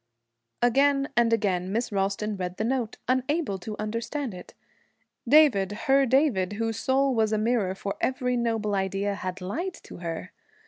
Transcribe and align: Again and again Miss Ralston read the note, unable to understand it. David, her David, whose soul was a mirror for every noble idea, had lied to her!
Again 0.63 1.09
and 1.15 1.31
again 1.31 1.71
Miss 1.71 1.91
Ralston 1.91 2.35
read 2.35 2.57
the 2.57 2.63
note, 2.63 2.97
unable 3.07 3.59
to 3.59 3.75
understand 3.77 4.33
it. 4.33 4.55
David, 5.29 5.71
her 5.85 6.07
David, 6.07 6.53
whose 6.53 6.79
soul 6.79 7.13
was 7.13 7.31
a 7.31 7.37
mirror 7.37 7.75
for 7.75 7.97
every 8.01 8.35
noble 8.35 8.73
idea, 8.73 9.13
had 9.13 9.41
lied 9.41 9.75
to 9.83 9.97
her! 9.97 10.31